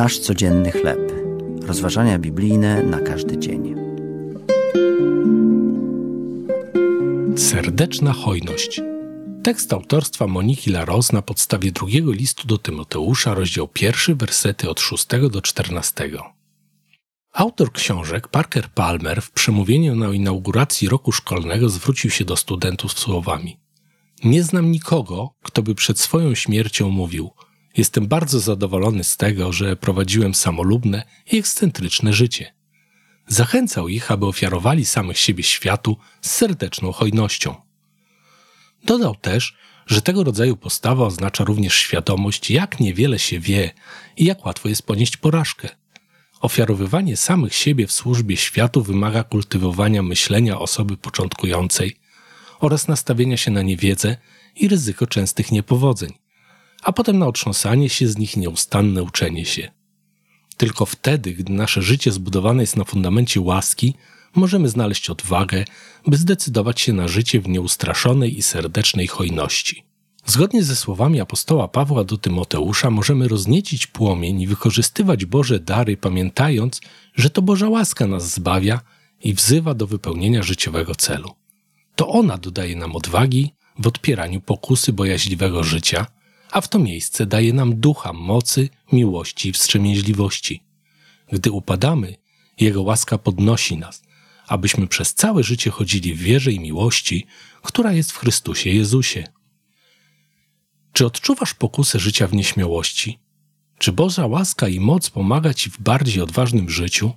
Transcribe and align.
Nasz 0.00 0.18
codzienny 0.18 0.72
chleb. 0.72 1.12
Rozważania 1.62 2.18
biblijne 2.18 2.82
na 2.82 3.00
każdy 3.00 3.38
dzień. 3.38 3.74
Serdeczna 7.36 8.12
hojność. 8.12 8.80
Tekst 9.42 9.72
autorstwa 9.72 10.26
Moniki 10.26 10.70
Laros 10.70 11.12
na 11.12 11.22
podstawie 11.22 11.72
drugiego 11.72 12.12
listu 12.12 12.46
do 12.46 12.58
Tymoteusza, 12.58 13.34
rozdział 13.34 13.68
pierwszy, 13.68 14.14
wersety 14.14 14.70
od 14.70 14.80
6 14.80 15.06
do 15.30 15.42
14. 15.42 16.10
Autor 17.32 17.72
książek 17.72 18.28
Parker 18.28 18.68
Palmer 18.68 19.22
w 19.22 19.30
przemówieniu 19.30 19.96
na 19.96 20.08
inauguracji 20.08 20.88
roku 20.88 21.12
szkolnego 21.12 21.68
zwrócił 21.68 22.10
się 22.10 22.24
do 22.24 22.36
studentów 22.36 22.92
słowami: 22.92 23.60
Nie 24.24 24.42
znam 24.42 24.70
nikogo, 24.70 25.34
kto 25.42 25.62
by 25.62 25.74
przed 25.74 26.00
swoją 26.00 26.34
śmiercią 26.34 26.90
mówił: 26.90 27.30
Jestem 27.76 28.06
bardzo 28.06 28.40
zadowolony 28.40 29.04
z 29.04 29.16
tego, 29.16 29.52
że 29.52 29.76
prowadziłem 29.76 30.34
samolubne 30.34 31.02
i 31.32 31.38
ekscentryczne 31.38 32.12
życie. 32.12 32.54
Zachęcał 33.26 33.88
ich, 33.88 34.10
aby 34.10 34.26
ofiarowali 34.26 34.84
samych 34.84 35.18
siebie 35.18 35.42
światu 35.42 35.96
z 36.20 36.30
serdeczną 36.30 36.92
hojnością. 36.92 37.54
Dodał 38.84 39.14
też, 39.14 39.56
że 39.86 40.02
tego 40.02 40.24
rodzaju 40.24 40.56
postawa 40.56 41.06
oznacza 41.06 41.44
również 41.44 41.74
świadomość, 41.74 42.50
jak 42.50 42.80
niewiele 42.80 43.18
się 43.18 43.40
wie 43.40 43.70
i 44.16 44.24
jak 44.24 44.46
łatwo 44.46 44.68
jest 44.68 44.82
ponieść 44.82 45.16
porażkę. 45.16 45.68
Ofiarowywanie 46.40 47.16
samych 47.16 47.54
siebie 47.54 47.86
w 47.86 47.92
służbie 47.92 48.36
światu 48.36 48.82
wymaga 48.82 49.24
kultywowania 49.24 50.02
myślenia 50.02 50.58
osoby 50.58 50.96
początkującej 50.96 51.96
oraz 52.60 52.88
nastawienia 52.88 53.36
się 53.36 53.50
na 53.50 53.62
niewiedzę 53.62 54.16
i 54.56 54.68
ryzyko 54.68 55.06
częstych 55.06 55.52
niepowodzeń, 55.52 56.12
a 56.82 56.92
potem 56.92 57.18
na 57.18 57.26
otrząsanie 57.26 57.88
się 57.88 58.08
z 58.08 58.18
nich 58.18 58.36
nieustanne 58.36 59.02
uczenie 59.02 59.44
się. 59.44 59.70
Tylko 60.56 60.86
wtedy, 60.86 61.32
gdy 61.32 61.52
nasze 61.52 61.82
życie 61.82 62.12
zbudowane 62.12 62.62
jest 62.62 62.76
na 62.76 62.84
fundamencie 62.84 63.40
łaski, 63.40 63.94
możemy 64.34 64.68
znaleźć 64.68 65.10
odwagę, 65.10 65.64
by 66.06 66.16
zdecydować 66.16 66.80
się 66.80 66.92
na 66.92 67.08
życie 67.08 67.40
w 67.40 67.48
nieustraszonej 67.48 68.38
i 68.38 68.42
serdecznej 68.42 69.06
hojności. 69.06 69.84
Zgodnie 70.26 70.64
ze 70.64 70.76
słowami 70.76 71.20
apostoła 71.20 71.68
Pawła 71.68 72.04
do 72.04 72.16
Tymoteusza 72.16 72.90
możemy 72.90 73.28
rozniecić 73.28 73.86
płomień 73.86 74.40
i 74.40 74.46
wykorzystywać 74.46 75.24
Boże 75.24 75.60
dary, 75.60 75.96
pamiętając, 75.96 76.80
że 77.14 77.30
to 77.30 77.42
Boża 77.42 77.68
łaska 77.68 78.06
nas 78.06 78.34
zbawia 78.34 78.80
i 79.24 79.34
wzywa 79.34 79.74
do 79.74 79.86
wypełnienia 79.86 80.42
życiowego 80.42 80.94
celu. 80.94 81.30
To 81.96 82.08
ona 82.08 82.38
dodaje 82.38 82.76
nam 82.76 82.96
odwagi 82.96 83.52
w 83.78 83.86
odpieraniu 83.86 84.40
pokusy 84.40 84.92
bojaźliwego 84.92 85.62
życia, 85.62 86.06
a 86.50 86.60
w 86.60 86.68
to 86.68 86.78
miejsce 86.78 87.26
daje 87.26 87.52
nam 87.52 87.80
ducha 87.80 88.12
mocy, 88.12 88.68
miłości 88.92 89.48
i 89.48 89.52
wstrzemięźliwości. 89.52 90.64
Gdy 91.32 91.50
upadamy, 91.50 92.16
Jego 92.60 92.82
łaska 92.82 93.18
podnosi 93.18 93.76
nas, 93.76 94.02
abyśmy 94.46 94.86
przez 94.86 95.14
całe 95.14 95.42
życie 95.42 95.70
chodzili 95.70 96.14
w 96.14 96.18
wierze 96.18 96.52
i 96.52 96.60
miłości, 96.60 97.26
która 97.62 97.92
jest 97.92 98.12
w 98.12 98.16
Chrystusie 98.16 98.70
Jezusie. 98.70 99.24
Czy 100.92 101.06
odczuwasz 101.06 101.54
pokusę 101.54 101.98
życia 101.98 102.26
w 102.26 102.34
nieśmiałości? 102.34 103.18
Czy 103.78 103.92
Boża 103.92 104.26
łaska 104.26 104.68
i 104.68 104.80
moc 104.80 105.10
pomaga 105.10 105.54
Ci 105.54 105.70
w 105.70 105.80
bardziej 105.80 106.22
odważnym 106.22 106.70
życiu? 106.70 107.12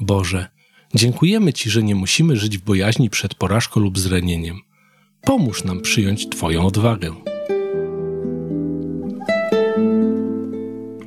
Boże, 0.00 0.48
dziękujemy 0.94 1.52
Ci, 1.52 1.70
że 1.70 1.82
nie 1.82 1.94
musimy 1.94 2.36
żyć 2.36 2.58
w 2.58 2.64
bojaźni 2.64 3.10
przed 3.10 3.34
porażką 3.34 3.80
lub 3.80 3.98
zranieniem. 3.98 4.60
Pomóż 5.20 5.64
nam 5.64 5.80
przyjąć 5.80 6.28
Twoją 6.28 6.66
odwagę. 6.66 7.33